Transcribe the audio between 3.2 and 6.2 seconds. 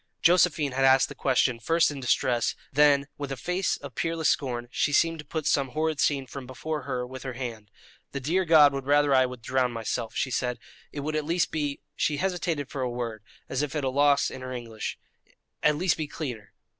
a face of peerless scorn, she seemed to put some horrid